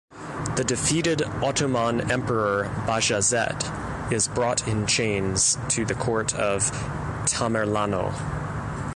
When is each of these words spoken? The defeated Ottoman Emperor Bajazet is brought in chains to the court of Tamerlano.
The 0.55 0.63
defeated 0.67 1.21
Ottoman 1.43 2.09
Emperor 2.11 2.63
Bajazet 2.87 4.11
is 4.11 4.27
brought 4.27 4.67
in 4.67 4.87
chains 4.87 5.59
to 5.69 5.85
the 5.85 5.93
court 5.93 6.33
of 6.33 6.71
Tamerlano. 7.27 8.11